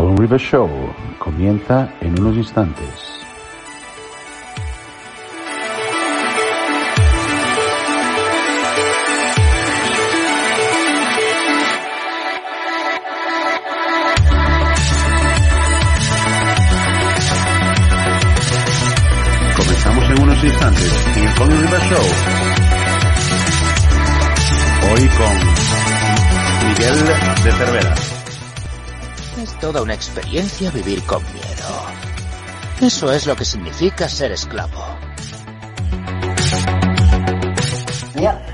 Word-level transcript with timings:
Colin 0.00 0.16
River 0.16 0.40
Show 0.40 0.66
comienza 1.18 1.92
en 2.00 2.18
unos 2.18 2.34
instantes. 2.34 2.88
Comenzamos 19.54 20.04
en 20.04 20.22
unos 20.22 20.44
instantes 20.44 21.06
en 21.14 21.24
el 21.24 21.34
Colin 21.34 21.60
River 21.60 21.80
Show. 21.82 22.06
Hoy 24.92 25.08
con 25.18 26.68
Miguel 26.70 27.06
de 27.44 27.52
Cervera. 27.52 28.19
Es 29.42 29.58
toda 29.58 29.80
una 29.80 29.94
experiencia 29.94 30.70
vivir 30.70 31.02
con 31.04 31.22
miedo. 31.32 31.86
Eso 32.78 33.10
es 33.10 33.26
lo 33.26 33.34
que 33.34 33.46
significa 33.46 34.06
ser 34.06 34.32
esclavo. 34.32 35.09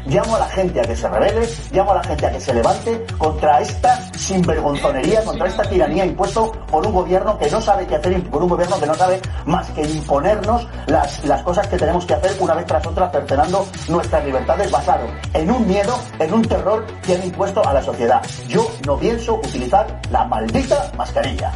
Llamo 0.07 0.37
a 0.37 0.41
la 0.41 0.49
gente 0.49 0.81
a 0.81 0.85
que 0.85 0.97
se 0.97 1.09
revele, 1.09 1.49
llamo 1.71 1.93
a 1.93 1.95
la 1.97 2.05
gente 2.05 2.27
a 2.27 2.33
que 2.33 2.41
se 2.41 2.55
levante 2.55 3.07
contra 3.19 3.61
esta 3.61 4.11
sinvergonzonería, 4.13 5.25
contra 5.25 5.49
esta 5.49 5.63
tiranía 5.65 6.05
impuesto 6.07 6.53
por 6.71 6.87
un 6.87 6.93
gobierno 6.93 7.39
que 7.39 7.51
no 7.51 7.61
sabe 7.61 7.87
qué 7.87 7.97
hacer, 7.97 8.23
por 8.31 8.43
un 8.43 8.49
gobierno 8.49 8.79
que 8.79 8.87
no 8.87 8.95
sabe 8.95 9.21
más 9.45 9.69
que 9.71 9.83
imponernos 9.83 10.67
las, 10.87 11.25
las 11.25 11.43
cosas 11.43 11.67
que 11.69 11.77
tenemos 11.77 12.05
que 12.07 12.15
hacer 12.15 12.37
una 12.41 12.55
vez 12.55 12.67
tras 12.67 12.87
otra, 12.87 13.11
cercenando 13.11 13.67
nuestras 13.89 14.25
libertades 14.25 14.71
basado 14.71 15.07
en 15.33 15.51
un 15.51 15.67
miedo, 15.67 15.99
en 16.19 16.33
un 16.33 16.43
terror 16.43 16.87
que 17.03 17.15
han 17.15 17.25
impuesto 17.25 17.67
a 17.67 17.73
la 17.73 17.83
sociedad. 17.83 18.23
Yo 18.49 18.71
no 18.87 18.97
pienso 18.99 19.35
utilizar 19.35 20.01
la 20.11 20.25
maldita 20.25 20.91
mascarilla. 20.97 21.53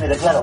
Me 0.00 0.08
declaro. 0.08 0.42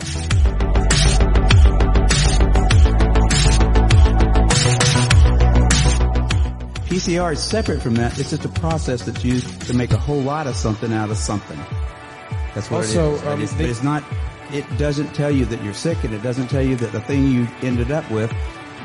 PCR 6.94 7.34
is 7.34 7.44
separate 7.44 7.82
from 7.82 7.96
that. 7.96 8.20
It's 8.20 8.30
just 8.30 8.46
a 8.46 8.50
process 8.50 9.04
that's 9.04 9.24
used 9.26 9.62
to 9.64 9.74
make 9.74 9.92
a 9.94 9.98
whole 9.98 10.22
lot 10.22 10.46
of 10.46 10.56
something 10.56 10.94
out 10.94 11.10
of 11.10 11.18
something. 11.18 11.58
That's 12.54 12.70
what 12.70 12.86
Also, 12.86 13.14
it 13.14 13.16
is. 13.16 13.22
But 13.22 13.32
um, 13.32 13.42
it's, 13.42 13.54
they- 13.54 13.66
it's 13.66 13.82
not, 13.84 14.04
it 14.52 14.78
doesn't 14.78 15.12
tell 15.16 15.32
you 15.32 15.46
that 15.46 15.64
you're 15.64 15.74
sick 15.74 16.04
and 16.04 16.14
it 16.14 16.22
doesn't 16.22 16.50
tell 16.50 16.62
you 16.62 16.76
that 16.76 16.92
the 16.92 17.02
thing 17.02 17.26
you 17.32 17.48
ended 17.64 17.90
up 17.92 18.10
with 18.12 18.32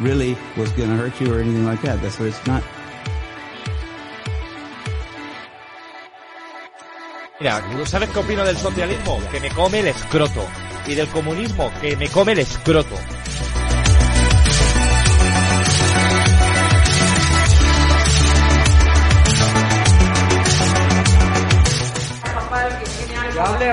really 0.01 0.39
was 0.57 0.73
going 0.73 0.89
to 0.89 0.97
hurt 0.97 1.21
you 1.21 1.35
or 1.35 1.39
anything 1.41 1.67
like 1.67 1.83
that. 1.83 2.01
That's 2.01 2.19
what 2.19 2.29
it's 2.29 2.47
not. 2.47 2.63
Mira, 7.41 7.63
sabes 7.87 8.09
qué 8.09 8.19
opino 8.19 8.43
del 8.45 8.57
socialismo? 8.57 9.21
Que 9.31 9.39
me 9.39 9.51
come 9.51 9.81
el 9.81 9.89
escroto. 9.89 10.45
Y 10.87 10.95
del 10.95 11.09
comunismo, 11.09 11.71
que 11.81 11.95
me 11.97 12.09
come 12.09 12.33
el 12.33 12.39
escroto. 12.39 12.97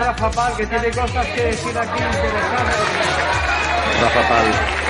Rafa 0.05 0.29
Pal, 0.29 0.55
que 0.55 0.67
tiene 0.67 0.91
cosas 0.91 1.25
que 1.29 1.41
decir 1.41 1.75
aquí 1.75 2.03
interesantes. 2.03 2.75
Rafa 4.01 4.27
Pal. 4.29 4.84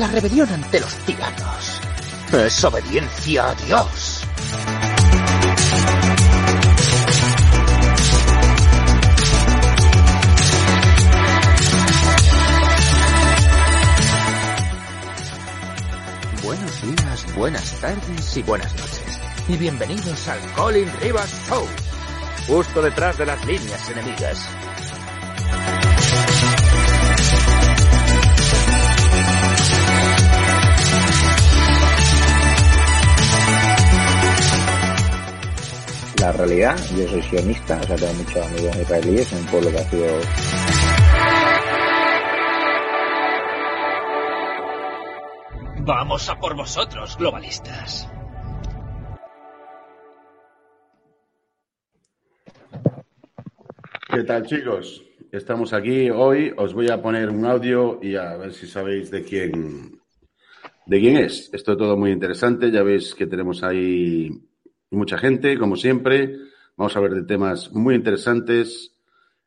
La 0.00 0.08
rebelión 0.08 0.48
ante 0.50 0.80
los 0.80 0.94
tiranos 1.04 1.78
es 2.32 2.64
obediencia 2.64 3.50
a 3.50 3.54
Dios. 3.54 4.22
Buenos 16.42 16.82
días, 16.82 17.34
buenas 17.36 17.80
tardes 17.82 18.36
y 18.38 18.42
buenas 18.42 18.72
noches. 18.72 19.20
Y 19.48 19.56
bienvenidos 19.58 20.28
al 20.28 20.40
Colin 20.52 20.88
Rivers 21.02 21.46
Show. 21.46 21.66
Justo 22.46 22.80
detrás 22.80 23.18
de 23.18 23.26
las 23.26 23.44
líneas 23.44 23.90
enemigas. 23.90 24.48
La 36.20 36.32
realidad, 36.32 36.76
yo 36.96 37.08
soy 37.08 37.22
sionista, 37.22 37.80
o 37.80 37.84
sea, 37.84 37.96
tengo 37.96 38.12
muchos 38.12 38.46
amigos 38.46 38.76
israelíes, 38.76 39.32
en 39.32 39.38
un 39.38 39.46
pueblo 39.46 39.70
que 39.70 39.78
ha 39.78 39.84
sido 39.84 40.06
Vamos 45.82 46.28
a 46.28 46.38
por 46.38 46.54
vosotros, 46.54 47.16
globalistas. 47.16 48.08
¿Qué 54.12 54.22
tal 54.24 54.44
chicos? 54.44 55.02
Estamos 55.32 55.72
aquí 55.72 56.10
hoy. 56.10 56.52
Os 56.56 56.74
voy 56.74 56.90
a 56.90 57.00
poner 57.00 57.30
un 57.30 57.46
audio 57.46 57.98
y 58.02 58.16
a 58.16 58.36
ver 58.36 58.52
si 58.52 58.66
sabéis 58.66 59.10
de 59.10 59.24
quién 59.24 60.00
de 60.84 61.00
quién 61.00 61.16
es. 61.16 61.48
Esto 61.52 61.72
es 61.72 61.78
todo 61.78 61.96
muy 61.96 62.10
interesante. 62.10 62.70
Ya 62.70 62.82
veis 62.82 63.14
que 63.14 63.26
tenemos 63.26 63.62
ahí 63.62 64.28
mucha 64.96 65.18
gente, 65.18 65.58
como 65.58 65.76
siempre. 65.76 66.36
Vamos 66.76 66.94
a 66.94 66.98
hablar 66.98 67.14
de 67.14 67.22
temas 67.24 67.72
muy 67.72 67.94
interesantes. 67.94 68.96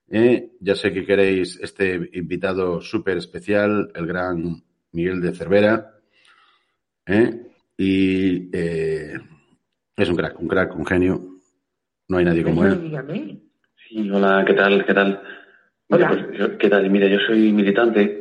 ¿eh? 0.09 0.51
Ya 0.59 0.75
sé 0.75 0.93
que 0.93 1.05
queréis 1.05 1.59
este 1.61 2.09
invitado 2.13 2.81
súper 2.81 3.17
especial, 3.17 3.91
el 3.95 4.05
gran 4.07 4.61
Miguel 4.91 5.21
de 5.21 5.33
Cervera. 5.33 5.93
¿eh? 7.07 7.47
Y 7.77 8.49
eh, 8.55 9.13
es 9.97 10.09
un 10.09 10.15
crack, 10.15 10.39
un 10.39 10.47
crack, 10.47 10.75
un 10.77 10.85
genio. 10.85 11.21
No 12.07 12.17
hay 12.17 12.25
nadie 12.25 12.43
como 12.43 12.65
él. 12.65 13.41
Sí, 13.89 14.09
hola, 14.09 14.43
¿qué 14.45 14.53
tal? 14.53 14.85
¿Qué 14.85 14.93
tal? 14.93 15.21
Hola. 15.89 16.09
Mira, 16.09 16.25
pues, 16.27 16.37
yo- 16.39 16.57
¿Qué 16.57 16.69
tal? 16.69 16.89
Mira, 16.89 17.07
yo 17.07 17.17
soy 17.25 17.51
militante 17.51 18.19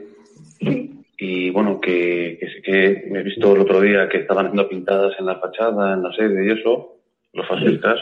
y 1.18 1.50
bueno, 1.50 1.80
que, 1.80 2.36
que, 2.40 2.46
sé 2.48 2.62
que 2.62 3.08
me 3.10 3.20
he 3.20 3.22
visto 3.22 3.54
el 3.54 3.60
otro 3.62 3.80
día 3.80 4.08
que 4.08 4.18
estaban 4.18 4.46
haciendo 4.46 4.68
pintadas 4.68 5.14
en 5.18 5.26
la 5.26 5.38
fachada, 5.38 5.94
en 5.94 6.02
la 6.02 6.12
sede 6.12 6.46
y 6.46 6.50
eso, 6.58 7.01
los 7.32 7.46
fascistas, 7.48 7.98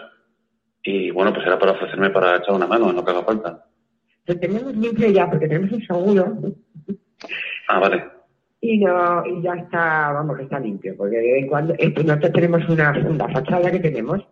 y 0.82 1.10
bueno, 1.10 1.32
pues 1.32 1.46
era 1.46 1.58
para 1.58 1.72
ofrecerme 1.72 2.10
para 2.10 2.36
echar 2.36 2.54
una 2.54 2.66
mano 2.66 2.90
en 2.90 2.96
lo 2.96 3.04
que 3.04 3.10
haga 3.10 3.22
falta. 3.24 3.64
Lo 4.26 4.38
tenemos 4.38 4.74
limpio 4.76 5.08
ya 5.10 5.28
porque 5.28 5.48
tenemos 5.48 5.72
un 5.72 5.82
seguro 5.86 6.38
Ah, 7.68 7.78
vale. 7.80 8.04
y 8.60 8.78
no 8.78 9.24
y 9.26 9.42
ya 9.42 9.54
está, 9.54 10.12
vamos, 10.12 10.36
que 10.36 10.42
está 10.44 10.58
limpio. 10.58 10.94
Porque 10.96 11.16
de 11.16 11.32
vez 11.32 11.42
en 11.42 11.48
cuando, 11.48 11.74
este, 11.78 12.04
nosotros 12.04 12.32
tenemos 12.32 12.68
una, 12.68 12.92
una 13.08 13.28
fachada 13.28 13.70
que 13.70 13.78
tenemos, 13.80 14.26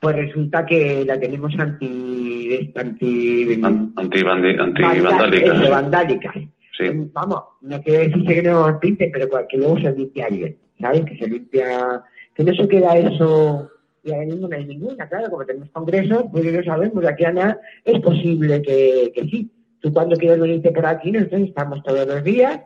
pues 0.00 0.16
resulta 0.16 0.64
que 0.66 1.04
la 1.04 1.18
tenemos 1.18 1.52
anti... 1.58 2.72
anti 2.74 3.54
An- 3.64 3.94
vandal- 3.94 5.34
eso, 5.34 5.52
Anti 5.52 5.68
vandálicas. 5.70 6.34
sí. 6.76 6.84
Vamos, 7.12 7.40
no 7.62 7.80
quiere 7.82 8.08
decir 8.08 8.24
que 8.26 8.42
no 8.42 8.78
pinte, 8.80 9.10
pero 9.12 9.28
que 9.48 9.56
luego 9.58 9.78
se 9.78 9.92
limpia 9.92 10.28
bien, 10.28 10.56
¿sabes? 10.80 11.04
Que 11.04 11.16
se 11.18 11.28
limpia, 11.28 12.02
que 12.34 12.44
no 12.44 12.54
se 12.54 12.68
queda 12.68 12.96
eso, 12.96 13.70
y 14.04 14.12
ahora 14.12 14.26
mismo 14.26 14.48
no 14.48 14.56
hay 14.56 14.64
ninguna, 14.64 15.08
claro, 15.08 15.30
como 15.30 15.44
tenemos 15.44 15.70
congresos, 15.70 16.24
pues 16.32 16.44
ya 16.44 16.50
lo 16.52 16.64
sabemos, 16.64 17.04
aquí 17.04 17.24
a 17.24 17.32
nada 17.32 17.60
es 17.84 18.00
posible 18.00 18.60
que, 18.62 19.12
que 19.14 19.22
sí. 19.24 19.50
Tú 19.80 19.92
cuando 19.92 20.16
quieres 20.16 20.38
venirte 20.40 20.70
por 20.70 20.86
aquí, 20.86 21.10
nosotros 21.10 21.42
estamos 21.42 21.82
todos 21.82 22.06
los 22.06 22.22
días, 22.24 22.60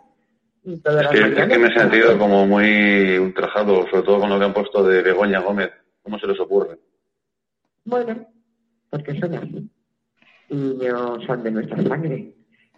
y 0.65 0.77
todas 0.79 1.05
Es 1.05 1.05
las 1.05 1.15
es 1.15 1.21
mañanas. 1.23 1.49
que 1.49 1.59
me 1.59 1.69
he 1.69 1.75
sentido 1.79 2.19
como 2.19 2.47
muy 2.47 3.19
ultrajado, 3.19 3.87
sobre 3.89 4.03
todo 4.03 4.21
con 4.21 4.31
lo 4.31 4.39
que 4.39 4.45
han 4.45 4.55
puesto 4.55 4.83
de 4.85 5.03
Begoña 5.03 5.41
Gómez. 5.41 5.71
¿Cómo 6.03 6.19
se 6.19 6.27
les 6.27 6.39
ocurre? 6.41 6.79
Bueno, 7.85 8.27
porque 8.91 9.19
son 9.21 9.35
así. 9.35 9.71
Y 10.51 10.55
no 10.55 11.21
son 11.27 11.43
de 11.43 11.51
nuestra 11.51 11.83
sangre. 11.83 12.33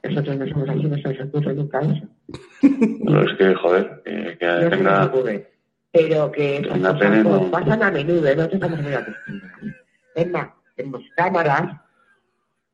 Nosotros 0.04 0.36
no 0.36 0.46
somos 0.48 0.68
así, 0.68 0.82
no 0.84 0.96
se 0.96 1.08
nos 1.14 1.20
ocurre 1.28 1.54
nunca 1.54 1.80
eso. 1.80 2.06
Pero 3.04 3.22
es 3.30 3.36
que, 3.38 3.54
joder, 3.54 4.02
que, 4.04 4.36
que 4.38 4.46
No 4.46 4.52
se 4.60 4.60
nos 4.62 4.70
tenga... 4.70 5.04
ocurre. 5.06 5.50
Pero 5.92 6.30
que 6.30 6.62
cosas 6.68 7.24
no. 7.24 7.50
pasan 7.50 7.82
a 7.82 7.90
menudo, 7.90 8.26
¿eh? 8.26 8.36
nosotros 8.36 8.60
estamos 8.62 8.82
muy 8.82 8.92
acostumbrados. 8.92 9.74
Es 10.14 10.30
más, 10.30 10.48
tenemos 10.76 11.02
cámaras 11.16 11.80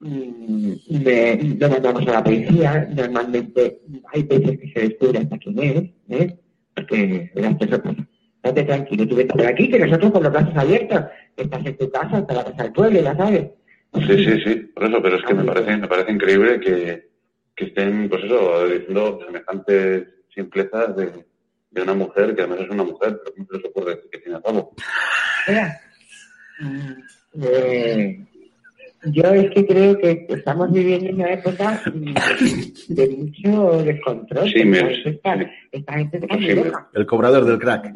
me, 0.00 1.36
lo 1.58 1.68
mandamos 1.68 2.06
a 2.08 2.12
la 2.12 2.24
policía. 2.24 2.88
Normalmente 2.94 3.80
hay 4.12 4.22
veces 4.24 4.60
que 4.60 4.72
se 4.72 4.80
descubre 4.88 5.18
hasta 5.20 5.38
quién 5.38 5.58
es, 5.58 6.20
¿eh? 6.20 6.38
Porque 6.74 7.30
las 7.34 7.54
personas 7.56 7.96
Estate 8.44 8.64
tranquilo, 8.64 9.08
tú 9.08 9.16
vete 9.16 9.32
por 9.32 9.46
aquí, 9.46 9.70
que 9.70 9.78
nosotros 9.78 10.12
con 10.12 10.22
los 10.22 10.32
brazos 10.32 10.54
abiertos, 10.54 11.04
estás 11.34 11.64
en 11.64 11.78
tu 11.78 11.90
casa, 11.90 12.18
hasta 12.18 12.34
la 12.34 12.44
casa 12.44 12.62
del 12.64 12.72
pueblo, 12.72 13.00
ya 13.00 13.16
sabes. 13.16 13.50
Sí, 13.94 14.24
sí, 14.24 14.40
sí, 14.44 14.54
por 14.74 14.84
eso, 14.84 15.00
pero 15.00 15.16
es 15.16 15.22
que 15.22 15.32
me 15.32 15.44
parece, 15.44 15.76
me 15.78 15.88
parece 15.88 16.12
increíble 16.12 16.60
que, 16.60 17.08
que 17.56 17.64
estén, 17.64 18.06
pues 18.10 18.24
eso, 18.24 18.68
diciendo 18.68 19.18
semejantes 19.24 20.08
simplezas 20.34 20.94
de, 20.94 21.24
de 21.74 21.82
una 21.82 21.94
mujer, 21.94 22.34
que 22.34 22.42
además 22.42 22.60
es 22.60 22.70
una 22.70 22.84
mujer, 22.84 23.20
pero 23.22 23.34
¿cómo 23.34 23.46
se 23.50 23.56
les 23.56 23.64
ocurre 23.66 23.94
decir 23.96 24.10
que 24.10 24.18
tiene 24.18 24.38
rabo? 24.44 24.74
Mira, 25.48 25.80
eh, 27.42 28.24
yo 29.06 29.22
es 29.34 29.50
que 29.50 29.66
creo 29.66 29.98
que 29.98 30.26
estamos 30.28 30.72
viviendo 30.72 31.10
una 31.12 31.32
época 31.32 31.82
de 32.88 33.08
mucho 33.08 33.82
descontrol. 33.82 34.48
Sí, 34.50 34.64
mira, 34.64 34.88
esta, 34.90 35.36
esta 35.72 35.92
gente 35.94 36.18
está 36.18 36.36
muy 36.36 36.46
Sí, 36.46 36.54
loca. 36.54 36.88
El 36.94 37.06
cobrador 37.06 37.44
del 37.44 37.58
crack. 37.58 37.92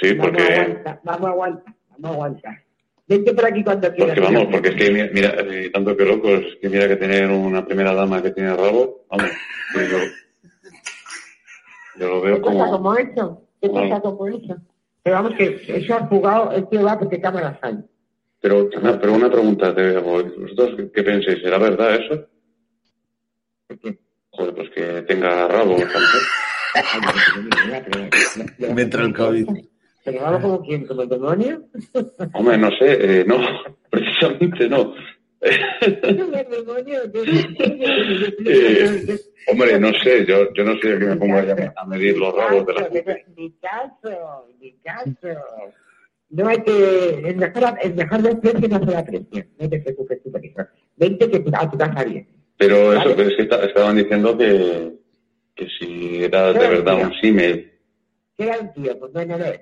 Sí, 0.00 0.14
Vamos 0.14 0.26
a 0.26 0.30
porque, 0.30 0.42
aguantar, 0.42 1.00
vamos 1.04 1.26
a 1.26 1.30
aguantar, 1.30 1.74
vamos 1.90 2.10
a 2.10 2.14
aguantar. 2.14 2.62
Vente 3.08 3.34
por 3.34 3.46
aquí 3.46 3.62
cuando 3.62 3.94
quieras. 3.94 4.18
porque 4.18 4.34
vamos, 4.34 4.48
porque 4.50 4.68
es 4.70 4.74
que 4.74 4.90
mira, 4.90 5.08
mira, 5.12 5.34
eh, 5.38 5.70
tanto 5.70 5.96
que 5.96 6.04
locos, 6.04 6.40
es 6.44 6.56
que 6.60 6.68
mira 6.68 6.88
que 6.88 6.96
tener 6.96 7.30
una 7.30 7.64
primera 7.64 7.94
dama 7.94 8.20
que 8.22 8.32
tiene 8.32 8.50
rabo, 8.56 9.06
vamos, 9.08 9.30
yo, 11.98 12.08
lo 12.08 12.20
veo 12.20 12.36
¿Qué 12.36 12.40
cosa 12.42 12.58
como, 12.58 12.70
como 12.72 12.94
eso? 12.96 13.42
¿Qué 13.60 13.68
cosa 13.70 14.00
como 14.00 14.26
eso? 14.28 14.56
Pero 15.02 15.16
vamos 15.16 15.32
que 15.36 15.60
eso 15.68 15.94
ha 15.94 16.06
jugado, 16.06 16.52
este 16.52 16.78
va 16.82 16.98
porque 16.98 17.20
cámaras 17.20 17.58
hay. 17.62 17.76
pero, 18.40 18.68
una- 18.76 18.98
pero 19.00 19.12
una 19.14 19.30
pregunta, 19.30 19.72
¿vosotros 19.72 20.88
qué 20.94 21.02
pensáis? 21.02 21.40
¿Será 21.42 21.58
verdad 21.58 21.94
eso? 21.94 22.26
Joder, 24.30 24.54
pues 24.54 24.70
que 24.70 25.02
tenga 25.02 25.48
rabo. 25.48 25.76
Me 28.58 28.82
entra 28.82 29.04
el 29.04 29.14
COVID. 29.14 29.48
¿Pero 30.04 30.20
vamos 30.22 30.40
como 30.42 30.62
quién? 30.62 30.86
¿Como 30.86 31.02
el 31.02 31.08
demonio? 31.08 31.62
Hombre, 32.34 32.58
no 32.58 32.70
sé, 32.72 33.20
eh, 33.20 33.24
no, 33.26 33.36
precisamente 33.90 34.68
no. 34.68 34.94
Eh, 38.48 39.18
hombre, 39.48 39.78
no 39.78 39.92
sé, 40.02 40.24
yo, 40.26 40.52
yo 40.54 40.64
no 40.64 40.78
sé 40.80 40.92
a 40.94 40.98
qué 40.98 41.04
me 41.06 41.16
pongo 41.16 41.38
a, 41.38 41.86
medir 41.86 42.18
los 42.18 42.34
rabos 42.34 42.66
de 42.66 42.72
la 42.74 42.90
gente. 42.90 43.24
Ni 43.36 43.52
caso, 43.52 44.48
ni 44.60 44.72
caso. 44.78 45.40
No 46.30 46.48
hay 46.48 46.58
que... 46.62 47.22
El 47.24 47.36
mejor, 47.36 47.78
el 47.82 47.94
mejor 47.94 48.22
del 48.22 48.38
precio 48.38 48.68
no 48.68 48.78
se 48.80 48.90
la 48.90 49.04
precio. 49.04 49.44
No 49.58 49.68
te 49.68 49.80
preocupes 49.80 50.22
tú 50.22 50.32
eso. 50.42 50.68
Vente 50.96 51.30
que 51.30 51.44
a 51.52 51.70
tu 51.70 51.78
casa 51.78 52.04
bien. 52.04 52.28
Pero 52.58 52.92
eso, 52.92 53.00
Vale. 53.04 53.14
pero 53.14 53.28
es 53.28 53.36
que 53.36 53.42
esta- 53.42 53.64
estaban 53.64 53.96
diciendo 53.96 54.36
que, 54.36 54.92
que 55.54 55.68
si 55.78 56.24
era 56.24 56.52
de 56.52 56.58
verdad 56.68 56.96
un 56.96 57.12
símil. 57.20 57.72
¿Qué 58.36 58.44
era 58.44 58.58
un 58.58 58.72
tío? 58.72 58.98
Pues 58.98 59.12
no, 59.12 59.24
no 59.24 59.38
lo 59.38 59.44
es. 59.44 59.60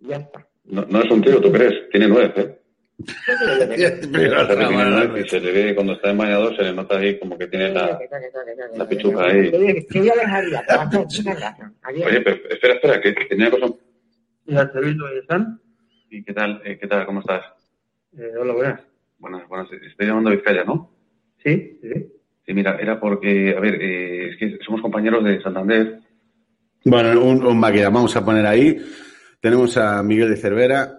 Ya 0.00 0.16
está. 0.16 0.46
No, 0.64 0.86
no 0.88 1.02
es 1.02 1.10
un 1.10 1.22
tío, 1.22 1.40
¿tú 1.40 1.52
crees? 1.52 1.88
Tiene 1.90 2.08
nueve, 2.08 2.32
¿eh? 2.36 2.59
Pero 4.12 4.46
Se 4.46 5.06
le 5.08 5.28
se 5.28 5.40
ve 5.40 5.74
cuando 5.74 5.94
está 5.94 6.10
en 6.10 6.18
bañador, 6.18 6.56
se 6.56 6.62
le 6.62 6.72
nota 6.72 6.98
ahí 6.98 7.18
como 7.18 7.38
que 7.38 7.46
tiene 7.46 7.70
la... 7.70 7.98
la 8.76 8.88
pichuca 8.88 9.24
ahí. 9.24 9.50
te 9.50 9.98
voy 9.98 10.10
a 10.10 10.14
dejar. 10.14 10.44
Oye, 11.88 12.20
pero 12.20 12.36
espera, 12.48 12.74
espera, 12.74 13.00
que, 13.00 13.12
tenía 13.26 13.50
cosa... 13.50 13.66
¿Ya 14.46 14.70
sabéis 14.72 14.96
dónde 14.96 15.18
están? 15.20 15.60
¿Y 16.10 16.24
qué 16.24 16.32
tal, 16.32 16.60
eh, 16.64 16.78
qué 16.78 16.86
tal, 16.86 17.06
cómo 17.06 17.20
estás? 17.20 17.44
Eh, 18.18 18.32
hola, 18.38 18.52
buenas. 18.52 18.80
Buenas, 19.18 19.48
buenas. 19.48 19.68
Estoy 19.72 20.06
llamando 20.06 20.30
a 20.30 20.34
Vizcaya, 20.34 20.64
¿no? 20.64 20.90
Sí, 21.44 21.78
sí. 21.82 22.12
Sí, 22.46 22.54
mira, 22.54 22.76
era 22.80 22.98
porque, 22.98 23.54
a 23.56 23.60
ver, 23.60 23.74
eh, 23.80 24.30
es 24.30 24.36
que 24.36 24.58
somos 24.64 24.80
compañeros 24.80 25.22
de 25.22 25.40
Santander. 25.40 26.00
Bueno, 26.84 27.22
un, 27.22 27.44
un 27.44 27.58
máquina, 27.58 27.90
vamos 27.90 28.16
a 28.16 28.24
poner 28.24 28.46
ahí. 28.46 28.76
Tenemos 29.40 29.76
a 29.76 30.02
Miguel 30.02 30.30
de 30.30 30.36
Cervera, 30.36 30.96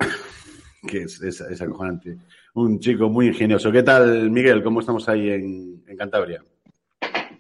que 0.88 1.04
es, 1.04 1.22
es, 1.22 1.42
es 1.42 1.62
acojonante. 1.62 2.18
Un 2.54 2.80
chico 2.80 3.10
muy 3.10 3.28
ingenioso. 3.28 3.72
¿Qué 3.72 3.84
tal, 3.84 4.30
Miguel? 4.32 4.64
¿Cómo 4.64 4.80
estamos 4.80 5.08
ahí 5.08 5.30
en, 5.30 5.84
en 5.88 5.98
Cantabria? 5.98 6.44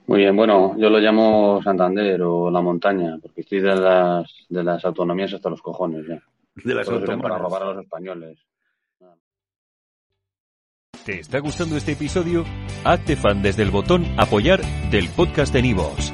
Muy 0.08 0.20
bien, 0.20 0.36
bueno, 0.36 0.76
yo 0.78 0.90
lo 0.90 1.00
llamo 1.00 1.62
Santander 1.64 2.22
o 2.24 2.52
la 2.52 2.60
montaña, 2.62 3.18
porque 3.22 3.42
estoy 3.42 3.62
de 3.62 3.76
las, 3.76 4.30
de 4.50 4.64
las 4.64 4.84
autonomías 4.84 5.34
hasta 5.34 5.50
los 5.50 5.62
cojones 5.62 6.06
ya. 6.08 6.22
De 6.56 6.74
las 6.74 6.88
que 6.88 6.96
para 6.96 7.14
autonomías. 7.14 7.42
robar 7.42 7.64
a 7.64 7.74
los 7.74 7.84
españoles. 7.84 8.38
¿Te 11.06 11.20
está 11.20 11.40
gustando 11.40 11.78
este 11.78 11.94
episodio? 11.94 12.46
Hazte 12.84 13.16
fan 13.16 13.42
desde 13.42 13.64
el 13.64 13.72
botón 13.72 14.06
Apoyar 14.18 14.62
del 14.92 15.10
podcast 15.10 15.54
de 15.54 15.62
Nivos. 15.62 16.14